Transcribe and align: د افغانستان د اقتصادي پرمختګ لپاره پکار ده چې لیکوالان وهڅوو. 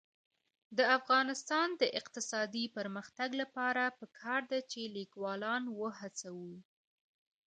د 0.77 0.79
افغانستان 0.97 1.67
د 1.81 1.83
اقتصادي 1.99 2.65
پرمختګ 2.77 3.29
لپاره 3.41 3.83
پکار 3.99 4.41
ده 4.51 4.59
چې 4.71 4.81
لیکوالان 4.97 5.63
وهڅوو. 5.79 6.53